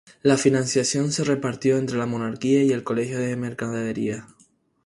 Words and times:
La 0.23 0.35
financiación 0.35 1.11
se 1.11 1.23
repartió 1.23 1.77
entre 1.77 1.99
la 1.99 2.07
monarquía 2.07 2.63
y 2.63 2.71
el 2.71 2.83
Colegio 2.83 3.19
de 3.19 3.35
Mercadería. 3.35 4.27